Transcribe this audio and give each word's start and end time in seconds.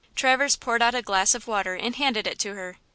Traverse 0.15 0.55
poured 0.55 0.81
out 0.81 0.95
a 0.95 1.03
glass 1.03 1.35
of 1.35 1.45
water 1.45 1.75
and 1.75 1.95
handed 1.95 2.25
it 2.25 2.39
to 2.39 2.55
her. 2.55 2.77